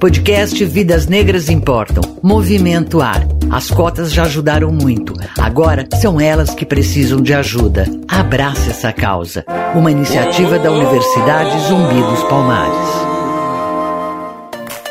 Podcast 0.00 0.64
Vidas 0.64 1.08
Negras 1.08 1.48
Importam. 1.48 2.02
Movimento 2.22 3.00
Ar. 3.00 3.26
As 3.50 3.68
cotas 3.68 4.12
já 4.12 4.22
ajudaram 4.22 4.70
muito. 4.70 5.12
Agora 5.36 5.88
são 6.00 6.20
elas 6.20 6.54
que 6.54 6.64
precisam 6.64 7.20
de 7.20 7.34
ajuda. 7.34 7.84
Abrace 8.06 8.70
essa 8.70 8.92
causa. 8.92 9.44
Uma 9.74 9.90
iniciativa 9.90 10.56
da 10.56 10.70
Universidade 10.70 11.66
Zumbi 11.66 12.00
dos 12.00 12.22
Palmares. 12.28 13.07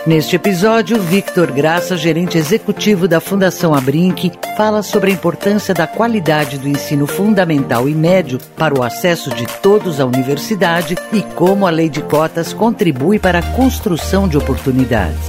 Neste 0.08 0.38
episódio, 0.38 1.02
Victor 1.02 1.52
Graça, 1.52 1.98
gerente 1.98 2.38
executivo 2.38 3.10
da 3.10 3.20
Fundação 3.20 3.76
Abrinq, 3.76 4.32
fala 4.56 4.82
sobre 4.82 5.12
a 5.12 5.14
importância 5.14 5.74
da 5.74 5.86
qualidade 5.86 6.58
do 6.58 6.66
ensino 6.66 7.06
fundamental 7.06 7.90
e 7.90 7.94
médio 7.94 8.40
para 8.56 8.74
o 8.74 8.82
acesso 8.82 9.30
de 9.32 9.46
todos 9.62 10.00
à 10.00 10.06
universidade 10.06 10.96
e 11.12 11.22
como 11.36 11.68
a 11.68 11.70
lei 11.70 11.90
de 11.90 12.02
cotas 12.02 12.54
contribui 12.54 13.20
para 13.20 13.40
a 13.40 13.56
construção 13.58 14.30
de 14.30 14.38
oportunidades. 14.38 15.20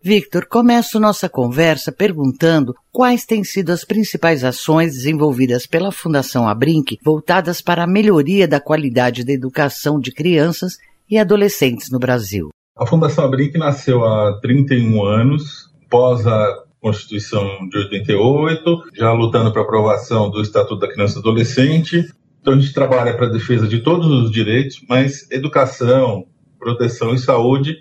Victor, 0.00 0.46
começo 0.46 1.00
nossa 1.00 1.28
conversa 1.28 1.90
perguntando 1.90 2.72
quais 2.92 3.24
têm 3.24 3.42
sido 3.42 3.72
as 3.72 3.84
principais 3.84 4.44
ações 4.44 4.92
desenvolvidas 4.92 5.66
pela 5.66 5.90
Fundação 5.90 6.46
Abrinq 6.48 6.98
voltadas 7.04 7.60
para 7.60 7.82
a 7.82 7.88
melhoria 7.88 8.46
da 8.46 8.60
qualidade 8.60 9.24
da 9.24 9.32
educação 9.32 9.98
de 9.98 10.12
crianças 10.12 10.74
e 11.10 11.18
adolescentes 11.18 11.90
no 11.90 11.98
Brasil. 11.98 12.50
A 12.76 12.84
Fundação 12.84 13.24
Abrinq 13.24 13.56
nasceu 13.56 14.04
há 14.04 14.38
31 14.38 15.02
anos, 15.02 15.72
pós 15.88 16.26
a 16.26 16.62
Constituição 16.78 17.66
de 17.70 17.78
88, 17.78 18.90
já 18.94 19.10
lutando 19.12 19.50
para 19.50 19.62
a 19.62 19.64
aprovação 19.64 20.28
do 20.28 20.42
Estatuto 20.42 20.80
da 20.80 20.92
Criança 20.92 21.16
e 21.16 21.20
Adolescente. 21.20 22.06
Então 22.38 22.52
a 22.52 22.58
gente 22.58 22.74
trabalha 22.74 23.16
para 23.16 23.28
a 23.28 23.30
defesa 23.30 23.66
de 23.66 23.78
todos 23.78 24.06
os 24.06 24.30
direitos, 24.30 24.84
mas 24.86 25.26
educação, 25.30 26.26
proteção 26.58 27.14
e 27.14 27.18
saúde 27.18 27.78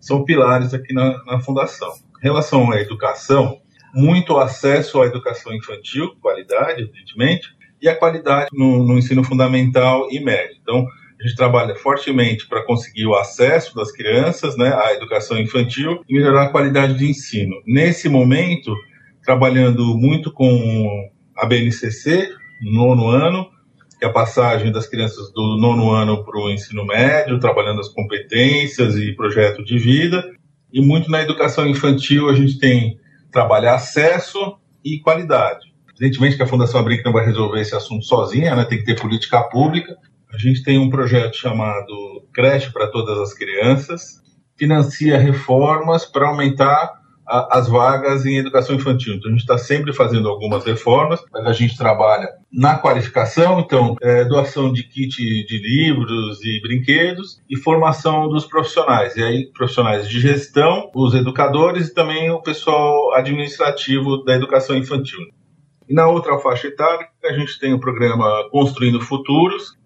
são 0.00 0.24
pilares 0.24 0.74
aqui 0.74 0.92
na, 0.92 1.22
na 1.24 1.38
Fundação. 1.38 1.92
Em 2.20 2.24
relação 2.24 2.72
à 2.72 2.80
educação, 2.80 3.60
muito 3.94 4.36
acesso 4.38 5.00
à 5.00 5.06
educação 5.06 5.54
infantil, 5.54 6.16
qualidade, 6.20 6.82
evidentemente, 6.82 7.46
e 7.80 7.88
a 7.88 7.94
qualidade 7.94 8.48
no, 8.52 8.82
no 8.82 8.98
ensino 8.98 9.22
fundamental 9.22 10.08
e 10.10 10.18
médio. 10.18 10.56
Então, 10.60 10.84
a 11.22 11.28
gente 11.28 11.36
trabalha 11.36 11.76
fortemente 11.76 12.48
para 12.48 12.64
conseguir 12.64 13.06
o 13.06 13.14
acesso 13.14 13.76
das 13.76 13.92
crianças 13.92 14.56
né, 14.56 14.74
à 14.74 14.92
educação 14.92 15.38
infantil 15.38 16.02
e 16.08 16.14
melhorar 16.14 16.44
a 16.44 16.48
qualidade 16.48 16.98
de 16.98 17.08
ensino. 17.08 17.54
Nesse 17.64 18.08
momento, 18.08 18.74
trabalhando 19.24 19.96
muito 19.96 20.32
com 20.32 21.08
a 21.36 21.46
BNCC, 21.46 22.28
nono 22.60 23.06
ano, 23.06 23.48
que 24.00 24.04
é 24.04 24.08
a 24.08 24.12
passagem 24.12 24.72
das 24.72 24.88
crianças 24.88 25.32
do 25.32 25.56
nono 25.58 25.92
ano 25.92 26.24
para 26.24 26.36
o 26.36 26.50
ensino 26.50 26.84
médio, 26.84 27.38
trabalhando 27.38 27.80
as 27.80 27.88
competências 27.88 28.96
e 28.96 29.14
projeto 29.14 29.64
de 29.64 29.78
vida. 29.78 30.28
E 30.72 30.80
muito 30.80 31.08
na 31.08 31.22
educação 31.22 31.68
infantil 31.68 32.28
a 32.28 32.34
gente 32.34 32.58
tem 32.58 32.98
trabalhar 33.30 33.76
acesso 33.76 34.56
e 34.84 34.98
qualidade. 34.98 35.72
Evidentemente 35.94 36.36
que 36.36 36.42
a 36.42 36.48
Fundação 36.48 36.80
Abrinq 36.80 37.04
não 37.04 37.12
vai 37.12 37.24
resolver 37.24 37.60
esse 37.60 37.76
assunto 37.76 38.04
sozinha, 38.04 38.56
né? 38.56 38.64
tem 38.64 38.78
que 38.78 38.84
ter 38.84 39.00
política 39.00 39.40
pública, 39.44 39.96
a 40.32 40.38
gente 40.38 40.62
tem 40.62 40.78
um 40.78 40.88
projeto 40.88 41.36
chamado 41.36 42.26
Creche 42.32 42.72
para 42.72 42.86
Todas 42.86 43.18
as 43.18 43.34
Crianças, 43.34 44.22
financia 44.56 45.18
reformas 45.18 46.06
para 46.06 46.28
aumentar 46.28 47.02
a, 47.26 47.58
as 47.58 47.68
vagas 47.68 48.24
em 48.24 48.36
educação 48.36 48.76
infantil. 48.76 49.14
Então, 49.14 49.28
a 49.28 49.32
gente 49.32 49.42
está 49.42 49.58
sempre 49.58 49.92
fazendo 49.92 50.28
algumas 50.28 50.64
reformas, 50.64 51.20
mas 51.32 51.46
a 51.46 51.52
gente 51.52 51.76
trabalha 51.76 52.28
na 52.52 52.78
qualificação, 52.78 53.60
então, 53.60 53.94
é, 54.02 54.24
doação 54.24 54.72
de 54.72 54.84
kit 54.84 55.16
de 55.16 55.58
livros 55.58 56.42
e 56.44 56.60
brinquedos 56.60 57.40
e 57.48 57.56
formação 57.56 58.28
dos 58.28 58.46
profissionais. 58.46 59.16
E 59.16 59.22
aí, 59.22 59.52
profissionais 59.52 60.08
de 60.08 60.20
gestão, 60.20 60.90
os 60.94 61.14
educadores 61.14 61.88
e 61.88 61.94
também 61.94 62.30
o 62.30 62.42
pessoal 62.42 63.14
administrativo 63.14 64.24
da 64.24 64.34
educação 64.34 64.76
infantil. 64.76 65.20
E 65.88 65.94
na 65.94 66.06
outra 66.06 66.38
faixa 66.38 66.68
etária, 66.68 67.06
a 67.24 67.32
gente 67.32 67.58
tem 67.58 67.72
o 67.72 67.80
programa 67.80 68.48
Construindo 68.50 69.00
Futuros, 69.00 69.76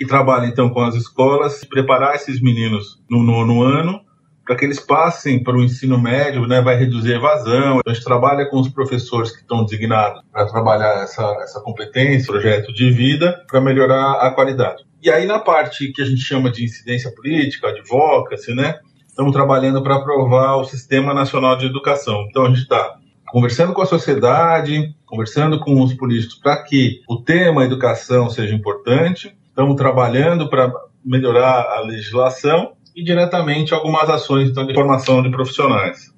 que 0.00 0.06
trabalha 0.06 0.46
então 0.46 0.70
com 0.70 0.80
as 0.80 0.94
escolas, 0.94 1.62
preparar 1.62 2.14
esses 2.14 2.40
meninos 2.40 2.98
no 3.10 3.22
nono 3.22 3.62
ano 3.62 4.00
para 4.46 4.56
que 4.56 4.64
eles 4.64 4.80
passem 4.80 5.42
para 5.44 5.54
o 5.54 5.62
ensino 5.62 6.00
médio, 6.00 6.46
né, 6.46 6.62
vai 6.62 6.74
reduzir 6.74 7.12
a 7.12 7.16
evasão. 7.18 7.82
A 7.86 7.92
gente 7.92 8.02
trabalha 8.02 8.46
com 8.46 8.58
os 8.58 8.70
professores 8.70 9.30
que 9.30 9.42
estão 9.42 9.62
designados 9.62 10.22
para 10.32 10.46
trabalhar 10.46 11.02
essa, 11.02 11.22
essa 11.42 11.60
competência, 11.60 12.32
projeto 12.32 12.72
de 12.72 12.90
vida, 12.90 13.44
para 13.46 13.60
melhorar 13.60 14.12
a 14.14 14.30
qualidade. 14.30 14.82
E 15.02 15.10
aí 15.10 15.26
na 15.26 15.38
parte 15.38 15.92
que 15.92 16.00
a 16.00 16.06
gente 16.06 16.22
chama 16.22 16.50
de 16.50 16.64
incidência 16.64 17.14
política, 17.14 17.68
advocacy, 17.68 18.54
né, 18.54 18.78
estamos 19.06 19.32
trabalhando 19.32 19.82
para 19.82 19.96
aprovar 19.96 20.56
o 20.56 20.64
Sistema 20.64 21.12
Nacional 21.12 21.58
de 21.58 21.66
Educação. 21.66 22.26
Então 22.30 22.46
a 22.46 22.48
gente 22.48 22.62
está 22.62 22.96
conversando 23.26 23.74
com 23.74 23.82
a 23.82 23.86
sociedade, 23.86 24.94
conversando 25.04 25.60
com 25.60 25.78
os 25.82 25.92
políticos 25.92 26.36
para 26.36 26.56
que 26.62 27.02
o 27.06 27.18
tema 27.18 27.66
educação 27.66 28.30
seja 28.30 28.54
importante, 28.54 29.38
Estamos 29.50 29.76
trabalhando 29.76 30.48
para 30.48 30.72
melhorar 31.04 31.66
a 31.76 31.80
legislação 31.80 32.72
e 32.96 33.04
diretamente 33.04 33.74
algumas 33.74 34.08
ações 34.08 34.48
então, 34.48 34.66
de 34.66 34.74
formação 34.74 35.22
de 35.22 35.30
profissionais. 35.30 36.10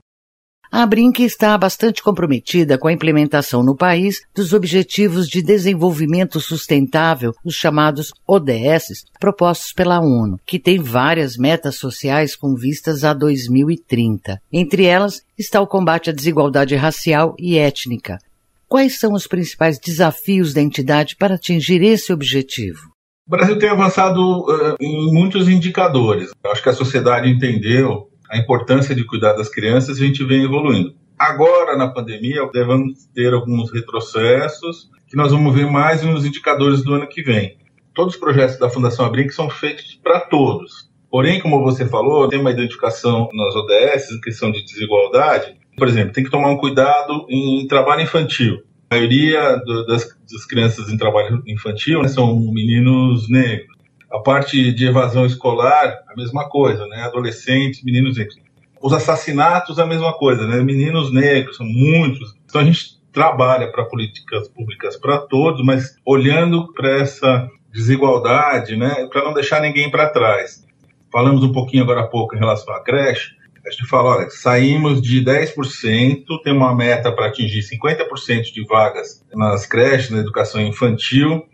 A 0.74 0.86
Brinque 0.86 1.22
está 1.22 1.56
bastante 1.58 2.02
comprometida 2.02 2.78
com 2.78 2.88
a 2.88 2.92
implementação 2.94 3.62
no 3.62 3.76
país 3.76 4.22
dos 4.34 4.54
Objetivos 4.54 5.28
de 5.28 5.42
Desenvolvimento 5.42 6.40
Sustentável, 6.40 7.34
os 7.44 7.54
chamados 7.54 8.10
ODS, 8.26 9.04
propostos 9.20 9.74
pela 9.74 10.00
ONU, 10.00 10.38
que 10.46 10.58
tem 10.58 10.78
várias 10.78 11.36
metas 11.36 11.76
sociais 11.76 12.34
com 12.34 12.54
vistas 12.54 13.04
a 13.04 13.12
2030. 13.12 14.40
Entre 14.50 14.86
elas 14.86 15.20
está 15.38 15.60
o 15.60 15.66
combate 15.66 16.08
à 16.08 16.12
desigualdade 16.12 16.74
racial 16.74 17.34
e 17.38 17.58
étnica. 17.58 18.18
Quais 18.66 18.98
são 18.98 19.12
os 19.12 19.26
principais 19.26 19.78
desafios 19.78 20.54
da 20.54 20.62
entidade 20.62 21.16
para 21.16 21.34
atingir 21.34 21.82
esse 21.82 22.14
objetivo? 22.14 22.91
O 23.24 23.30
Brasil 23.30 23.56
tem 23.56 23.68
avançado 23.68 24.20
uh, 24.20 24.76
em 24.80 25.12
muitos 25.12 25.48
indicadores. 25.48 26.32
Eu 26.42 26.50
acho 26.50 26.62
que 26.62 26.68
a 26.68 26.74
sociedade 26.74 27.30
entendeu 27.30 28.10
a 28.28 28.36
importância 28.36 28.96
de 28.96 29.04
cuidar 29.04 29.34
das 29.34 29.48
crianças 29.48 29.98
e 29.98 30.02
a 30.02 30.06
gente 30.06 30.24
vem 30.24 30.44
evoluindo. 30.44 30.94
Agora, 31.16 31.76
na 31.76 31.86
pandemia, 31.86 32.44
devemos 32.52 33.06
ter 33.14 33.32
alguns 33.32 33.72
retrocessos 33.72 34.90
que 35.06 35.16
nós 35.16 35.30
vamos 35.30 35.54
ver 35.54 35.70
mais 35.70 36.02
nos 36.02 36.26
indicadores 36.26 36.82
do 36.82 36.94
ano 36.94 37.06
que 37.06 37.22
vem. 37.22 37.58
Todos 37.94 38.14
os 38.14 38.20
projetos 38.20 38.58
da 38.58 38.68
Fundação 38.68 39.06
Abrinq 39.06 39.32
são 39.32 39.48
feitos 39.48 40.00
para 40.02 40.18
todos. 40.18 40.90
Porém, 41.08 41.40
como 41.40 41.62
você 41.62 41.86
falou, 41.86 42.28
tem 42.28 42.40
uma 42.40 42.50
identificação 42.50 43.28
nas 43.32 43.54
ODS, 43.54 44.18
questão 44.20 44.50
de 44.50 44.64
desigualdade. 44.64 45.56
Por 45.76 45.86
exemplo, 45.86 46.12
tem 46.12 46.24
que 46.24 46.30
tomar 46.30 46.48
um 46.48 46.56
cuidado 46.56 47.24
em 47.28 47.66
trabalho 47.68 48.02
infantil. 48.02 48.62
A 48.92 48.94
maioria 48.94 49.56
do, 49.64 49.86
das, 49.86 50.06
das, 50.30 50.44
crianças 50.44 50.90
em 50.90 50.98
trabalho 50.98 51.42
infantil 51.46 52.02
né, 52.02 52.08
são 52.08 52.38
meninos 52.52 53.26
negros. 53.26 53.74
A 54.10 54.18
parte 54.18 54.70
de 54.70 54.86
evasão 54.86 55.24
escolar, 55.24 56.00
a 56.06 56.14
mesma 56.14 56.46
coisa, 56.46 56.86
né? 56.88 57.00
Adolescentes, 57.00 57.82
meninos 57.82 58.18
negros. 58.18 58.36
Os 58.82 58.92
assassinatos, 58.92 59.78
a 59.78 59.86
mesma 59.86 60.12
coisa, 60.12 60.46
né? 60.46 60.60
Meninos 60.60 61.10
negros, 61.10 61.56
são 61.56 61.64
muitos. 61.64 62.34
Então 62.44 62.60
a 62.60 62.64
gente 62.64 63.00
trabalha 63.10 63.72
para 63.72 63.86
políticas 63.86 64.46
públicas 64.48 64.94
para 64.98 65.16
todos, 65.16 65.64
mas 65.64 65.96
olhando 66.04 66.70
para 66.74 66.90
essa 66.98 67.48
desigualdade, 67.72 68.76
né? 68.76 69.08
Para 69.10 69.24
não 69.24 69.32
deixar 69.32 69.62
ninguém 69.62 69.90
para 69.90 70.10
trás. 70.10 70.66
Falamos 71.10 71.42
um 71.42 71.50
pouquinho 71.50 71.84
agora 71.84 72.02
há 72.02 72.06
pouco 72.06 72.36
em 72.36 72.38
relação 72.38 72.74
à 72.74 72.80
creche 72.84 73.30
a 73.66 73.70
gente 73.70 73.86
fala, 73.86 74.16
olha, 74.16 74.30
saímos 74.30 75.00
de 75.00 75.24
10%, 75.24 76.24
tem 76.42 76.52
uma 76.52 76.74
meta 76.74 77.12
para 77.12 77.26
atingir 77.26 77.60
50% 77.60 78.52
de 78.52 78.64
vagas 78.64 79.24
nas 79.32 79.66
creches, 79.66 80.10
na 80.10 80.18
educação 80.18 80.60
infantil, 80.60 81.44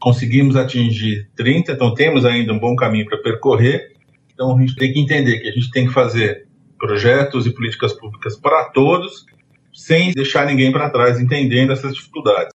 conseguimos 0.00 0.56
atingir 0.56 1.28
30%, 1.38 1.68
então 1.68 1.94
temos 1.94 2.24
ainda 2.24 2.52
um 2.52 2.58
bom 2.58 2.74
caminho 2.74 3.06
para 3.06 3.18
percorrer. 3.18 3.92
Então 4.32 4.56
a 4.56 4.60
gente 4.60 4.74
tem 4.76 4.92
que 4.92 5.00
entender 5.00 5.40
que 5.40 5.48
a 5.48 5.52
gente 5.52 5.70
tem 5.70 5.86
que 5.86 5.92
fazer 5.92 6.46
projetos 6.78 7.46
e 7.46 7.50
políticas 7.54 7.92
públicas 7.92 8.36
para 8.36 8.64
todos, 8.70 9.24
sem 9.72 10.12
deixar 10.12 10.46
ninguém 10.46 10.72
para 10.72 10.90
trás, 10.90 11.20
entendendo 11.20 11.72
essas 11.72 11.94
dificuldades. 11.94 12.52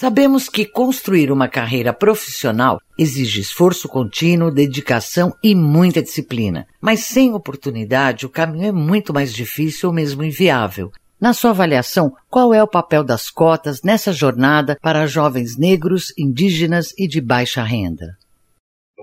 Sabemos 0.00 0.48
que 0.48 0.64
construir 0.64 1.30
uma 1.30 1.46
carreira 1.46 1.92
profissional 1.92 2.80
exige 2.98 3.42
esforço 3.42 3.86
contínuo, 3.86 4.50
dedicação 4.50 5.30
e 5.44 5.54
muita 5.54 6.00
disciplina. 6.00 6.66
Mas 6.80 7.00
sem 7.00 7.34
oportunidade, 7.34 8.24
o 8.24 8.30
caminho 8.30 8.68
é 8.68 8.72
muito 8.72 9.12
mais 9.12 9.30
difícil 9.30 9.90
ou 9.90 9.94
mesmo 9.94 10.24
inviável. 10.24 10.90
Na 11.20 11.34
sua 11.34 11.50
avaliação, 11.50 12.14
qual 12.30 12.54
é 12.54 12.62
o 12.62 12.66
papel 12.66 13.04
das 13.04 13.28
cotas 13.28 13.82
nessa 13.84 14.10
jornada 14.10 14.74
para 14.80 15.06
jovens 15.06 15.58
negros, 15.58 16.14
indígenas 16.16 16.94
e 16.96 17.06
de 17.06 17.20
baixa 17.20 17.62
renda? 17.62 18.16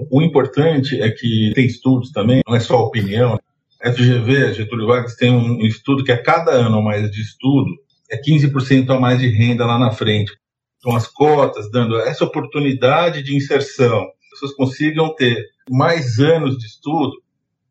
O 0.10 0.20
importante 0.24 1.00
é 1.00 1.12
que 1.12 1.52
tem 1.54 1.68
estudos 1.68 2.12
também, 2.12 2.42
não 2.48 2.56
é 2.56 2.60
só 2.60 2.76
opinião. 2.80 3.40
FGV, 3.86 4.56
Getúlio 4.56 4.88
Vargas, 4.88 5.16
tem 5.16 5.32
um 5.32 5.62
estudo 5.62 6.04
que 6.04 6.12
a 6.12 6.20
cada 6.20 6.54
ano 6.54 6.82
mais 6.82 7.08
de 7.12 7.22
estudo 7.22 7.70
é 8.10 8.20
15% 8.20 8.90
a 8.90 9.00
mais 9.00 9.20
de 9.20 9.28
renda 9.28 9.64
lá 9.64 9.78
na 9.78 9.92
frente. 9.92 10.32
Então, 10.78 10.96
as 10.96 11.08
cotas 11.08 11.70
dando 11.72 12.00
essa 12.00 12.24
oportunidade 12.24 13.24
de 13.24 13.36
inserção, 13.36 14.04
as 14.04 14.30
pessoas 14.32 14.54
consigam 14.54 15.14
ter 15.16 15.46
mais 15.70 16.20
anos 16.20 16.58
de 16.58 16.66
estudo, 16.66 17.14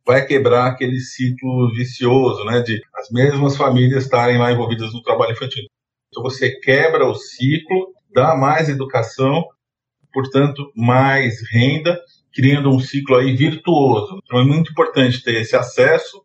vai 0.04 0.24
quebrar 0.24 0.66
aquele 0.66 1.00
ciclo 1.00 1.72
vicioso, 1.74 2.44
né, 2.44 2.60
de 2.60 2.80
as 2.94 3.10
mesmas 3.10 3.56
famílias 3.56 4.04
estarem 4.04 4.38
lá 4.38 4.52
envolvidas 4.52 4.92
no 4.92 5.02
trabalho 5.02 5.32
infantil. 5.32 5.64
Então, 6.08 6.22
você 6.22 6.50
quebra 6.60 7.06
o 7.06 7.14
ciclo, 7.14 7.92
dá 8.14 8.36
mais 8.36 8.68
educação, 8.68 9.44
portanto, 10.12 10.70
mais 10.74 11.42
renda, 11.50 12.00
criando 12.32 12.70
um 12.70 12.78
ciclo 12.78 13.16
aí 13.16 13.34
virtuoso. 13.34 14.20
Então, 14.24 14.38
é 14.40 14.44
muito 14.44 14.70
importante 14.70 15.22
ter 15.22 15.40
esse 15.40 15.56
acesso 15.56 16.22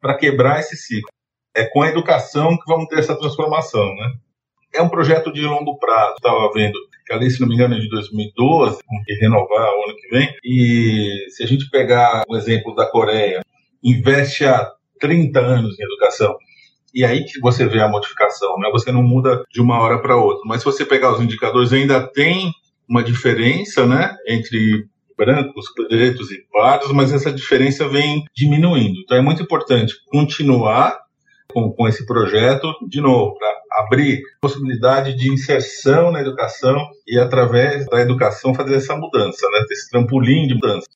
para 0.00 0.16
quebrar 0.16 0.60
esse 0.60 0.76
ciclo. 0.76 1.10
É 1.54 1.64
com 1.64 1.82
a 1.82 1.88
educação 1.88 2.56
que 2.56 2.64
vamos 2.66 2.86
ter 2.86 2.98
essa 2.98 3.16
transformação, 3.16 3.94
né? 3.94 4.12
É 4.74 4.82
um 4.82 4.88
projeto 4.88 5.32
de 5.32 5.42
longo 5.42 5.78
prazo. 5.78 6.14
Estava 6.16 6.50
vendo 6.52 6.78
que 7.18 7.30
se 7.30 7.40
não 7.40 7.48
me 7.48 7.54
engano, 7.54 7.74
é 7.74 7.78
de 7.80 7.88
2012, 7.88 8.78
com 8.86 9.02
que 9.02 9.14
renovar 9.14 9.68
o 9.68 9.84
ano 9.84 9.96
que 9.96 10.08
vem. 10.08 10.32
E 10.44 11.26
se 11.30 11.42
a 11.42 11.46
gente 11.46 11.68
pegar 11.68 12.22
o 12.28 12.36
exemplo 12.36 12.74
da 12.74 12.86
Coreia, 12.86 13.44
investe 13.82 14.44
há 14.44 14.70
30 15.00 15.40
anos 15.40 15.78
em 15.78 15.82
educação. 15.82 16.36
E 16.94 17.04
aí 17.04 17.24
que 17.24 17.40
você 17.40 17.66
vê 17.66 17.80
a 17.80 17.88
modificação, 17.88 18.58
né? 18.58 18.68
Você 18.72 18.92
não 18.92 19.02
muda 19.02 19.44
de 19.52 19.60
uma 19.60 19.80
hora 19.80 20.00
para 20.00 20.16
outra. 20.16 20.42
Mas 20.46 20.60
se 20.60 20.64
você 20.64 20.84
pegar 20.84 21.12
os 21.12 21.20
indicadores, 21.20 21.72
ainda 21.72 22.06
tem 22.06 22.52
uma 22.88 23.02
diferença, 23.02 23.86
né, 23.86 24.16
entre 24.26 24.88
brancos, 25.16 25.66
pretos 25.74 26.32
e 26.32 26.44
pardos, 26.50 26.90
mas 26.92 27.12
essa 27.12 27.30
diferença 27.30 27.86
vem 27.86 28.24
diminuindo. 28.34 28.98
Então 29.00 29.16
é 29.16 29.20
muito 29.20 29.42
importante 29.42 29.94
continuar 30.06 30.98
com, 31.52 31.70
com 31.70 31.86
esse 31.86 32.06
projeto, 32.06 32.72
de 32.88 33.00
novo, 33.00 33.36
para 33.38 33.49
abrir 33.80 34.22
possibilidade 34.40 35.14
de 35.14 35.32
inserção 35.32 36.10
na 36.10 36.20
educação 36.20 36.76
e, 37.06 37.18
através 37.18 37.86
da 37.86 38.00
educação, 38.00 38.54
fazer 38.54 38.76
essa 38.76 38.94
mudança, 38.96 39.46
né? 39.50 39.64
esse 39.70 39.90
trampolim 39.90 40.46
de 40.46 40.54
mudança. 40.54 40.86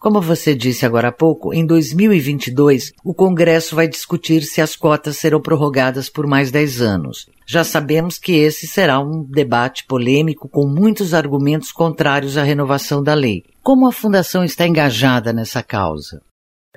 Como 0.00 0.18
você 0.18 0.54
disse 0.54 0.86
agora 0.86 1.08
há 1.08 1.12
pouco, 1.12 1.52
em 1.52 1.66
2022, 1.66 2.92
o 3.04 3.12
Congresso 3.12 3.76
vai 3.76 3.86
discutir 3.86 4.42
se 4.44 4.62
as 4.62 4.74
cotas 4.74 5.18
serão 5.18 5.42
prorrogadas 5.42 6.08
por 6.08 6.26
mais 6.26 6.50
10 6.50 6.80
anos. 6.80 7.26
Já 7.46 7.64
sabemos 7.64 8.16
que 8.16 8.32
esse 8.32 8.66
será 8.66 8.98
um 8.98 9.22
debate 9.22 9.84
polêmico 9.86 10.48
com 10.48 10.66
muitos 10.66 11.12
argumentos 11.12 11.70
contrários 11.70 12.38
à 12.38 12.42
renovação 12.42 13.02
da 13.02 13.12
lei. 13.12 13.42
Como 13.62 13.86
a 13.86 13.92
Fundação 13.92 14.42
está 14.42 14.66
engajada 14.66 15.34
nessa 15.34 15.62
causa? 15.62 16.22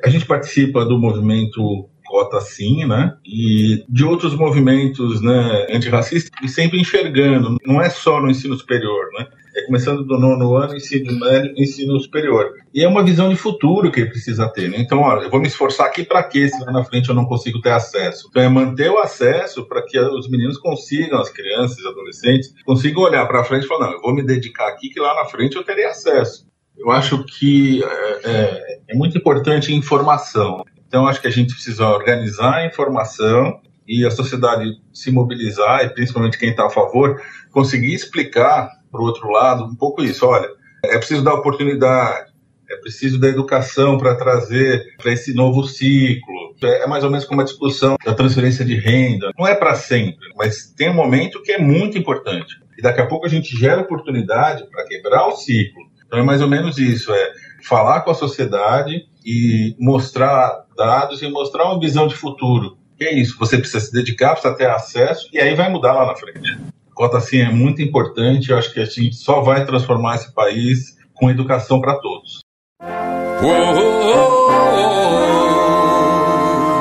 A 0.04 0.10
gente 0.10 0.26
participa 0.26 0.84
do 0.84 1.00
movimento 1.00 1.88
cota 2.34 2.42
sim, 2.42 2.86
né? 2.86 3.16
E 3.26 3.86
de 3.88 4.04
outros 4.04 4.36
movimentos 4.36 5.22
né, 5.22 5.68
antirracistas, 5.70 6.32
e 6.42 6.48
sempre 6.48 6.80
enxergando, 6.80 7.58
não 7.66 7.82
é 7.82 7.90
só 7.90 8.20
no 8.20 8.30
ensino 8.30 8.58
superior, 8.58 9.10
né? 9.14 9.28
É 9.56 9.66
começando 9.68 10.04
do 10.04 10.18
nono 10.18 10.56
ano, 10.56 10.76
ensino 10.76 11.14
médio, 11.20 11.54
ensino 11.56 12.00
superior. 12.00 12.54
E 12.74 12.84
é 12.84 12.88
uma 12.88 13.04
visão 13.04 13.30
de 13.30 13.36
futuro 13.36 13.92
que 13.92 14.04
precisa 14.06 14.48
ter, 14.48 14.68
né? 14.68 14.78
Então, 14.80 15.02
olha, 15.02 15.26
eu 15.26 15.30
vou 15.30 15.40
me 15.40 15.48
esforçar 15.48 15.86
aqui 15.86 16.04
para 16.04 16.24
quê 16.24 16.50
se 16.50 16.60
lá 16.66 16.72
na 16.72 16.84
frente 16.84 17.10
eu 17.10 17.16
não 17.16 17.26
consigo 17.26 17.62
ter 17.62 17.70
acesso? 17.70 18.28
Então, 18.30 18.42
é 18.42 18.50
manter 18.50 18.90
o 18.90 18.98
acesso 18.98 19.68
para 19.68 19.84
que 19.84 20.00
os 20.00 20.28
meninos 20.28 20.58
consigam, 20.58 21.20
as 21.20 21.30
crianças, 21.30 21.86
adolescentes, 21.86 22.52
consigam 22.66 23.04
olhar 23.04 23.28
para 23.28 23.44
frente 23.44 23.66
e 23.66 23.68
falar, 23.68 23.88
não, 23.88 23.94
eu 23.94 24.02
vou 24.02 24.16
me 24.16 24.24
dedicar 24.24 24.70
aqui 24.70 24.90
que 24.90 25.00
lá 25.00 25.14
na 25.14 25.26
frente 25.26 25.56
eu 25.56 25.64
terei 25.64 25.86
acesso. 25.86 26.48
Eu 26.76 26.90
acho 26.90 27.24
que 27.26 27.84
é, 27.84 28.20
é, 28.24 28.80
é 28.90 28.96
muito 28.96 29.16
importante 29.16 29.74
informação. 29.74 30.64
Então, 30.94 31.08
acho 31.08 31.20
que 31.20 31.28
a 31.28 31.32
gente 31.32 31.56
precisa 31.56 31.88
organizar 31.88 32.58
a 32.58 32.68
informação 32.68 33.60
e 33.88 34.06
a 34.06 34.12
sociedade 34.12 34.80
se 34.94 35.12
mobilizar, 35.12 35.84
e 35.84 35.90
principalmente 35.90 36.38
quem 36.38 36.52
está 36.52 36.68
a 36.68 36.70
favor, 36.70 37.20
conseguir 37.50 37.96
explicar 37.96 38.70
para 38.92 39.02
o 39.02 39.04
outro 39.04 39.28
lado 39.32 39.64
um 39.64 39.76
pouco 39.76 40.04
isso. 40.04 40.24
Olha, 40.28 40.48
é 40.86 40.96
preciso 41.00 41.24
dar 41.24 41.34
oportunidade, 41.34 42.32
é 42.70 42.76
preciso 42.76 43.20
da 43.20 43.28
educação 43.28 43.98
para 43.98 44.14
trazer 44.14 44.96
para 45.02 45.12
esse 45.12 45.34
novo 45.34 45.64
ciclo. 45.64 46.54
É 46.62 46.86
mais 46.86 47.04
ou 47.04 47.10
menos 47.10 47.26
como 47.26 47.42
a 47.42 47.44
discussão 47.44 47.96
da 48.06 48.14
transferência 48.14 48.64
de 48.64 48.76
renda. 48.76 49.32
Não 49.36 49.48
é 49.48 49.56
para 49.56 49.74
sempre, 49.74 50.32
mas 50.38 50.72
tem 50.78 50.92
um 50.92 50.94
momento 50.94 51.42
que 51.42 51.54
é 51.54 51.58
muito 51.58 51.98
importante. 51.98 52.54
E 52.78 52.84
daqui 52.84 53.02
a 53.02 53.08
pouco 53.08 53.26
a 53.26 53.30
gente 53.30 53.58
gera 53.58 53.82
oportunidade 53.82 54.70
para 54.70 54.86
quebrar 54.86 55.26
o 55.26 55.38
ciclo. 55.38 55.82
Então 56.06 56.20
é 56.20 56.24
mais 56.24 56.40
ou 56.40 56.48
menos 56.48 56.78
isso, 56.78 57.12
é 57.12 57.32
falar 57.64 58.02
com 58.02 58.12
a 58.12 58.14
sociedade 58.14 59.12
e 59.26 59.76
mostrar 59.80 60.66
dados 60.78 61.22
e 61.22 61.30
mostrar 61.30 61.66
uma 61.66 61.80
visão 61.80 62.08
de 62.08 62.16
futuro. 62.16 62.78
Que 62.98 63.06
é 63.06 63.14
isso, 63.14 63.38
você 63.40 63.58
precisa 63.58 63.80
se 63.80 63.92
dedicar, 63.92 64.32
precisa 64.34 64.56
ter 64.56 64.70
acesso 64.70 65.30
e 65.34 65.40
aí 65.40 65.56
vai 65.56 65.70
mudar 65.70 65.94
lá 65.94 66.06
na 66.06 66.16
frente. 66.16 66.58
Cota 66.94 67.20
sim 67.20 67.40
é 67.40 67.50
muito 67.50 67.82
importante, 67.82 68.52
eu 68.52 68.58
acho 68.58 68.72
que 68.72 68.80
a 68.80 68.86
gente 68.86 69.16
só 69.16 69.42
vai 69.42 69.66
transformar 69.66 70.16
esse 70.16 70.32
país 70.34 70.98
com 71.14 71.30
educação 71.30 71.82
para 71.82 71.96
todos. 71.96 72.42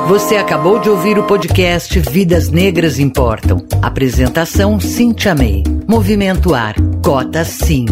Você 0.09 0.37
acabou 0.37 0.79
de 0.79 0.91
ouvir 0.91 1.19
o 1.19 1.27
podcast 1.27 1.99
Vidas 1.99 2.51
Negras 2.51 2.99
Importam. 2.99 3.67
Apresentação 3.81 4.79
Cintia 4.79 5.35
May. 5.35 5.63
Movimento 5.89 6.55
Ar. 6.55 6.75
Cota 7.03 7.45
Sim. 7.45 7.87